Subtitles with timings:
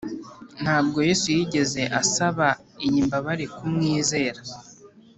[0.63, 2.47] Ntabwo Yesu yigeze asaba
[2.85, 4.39] iyi mbabare kumwizera.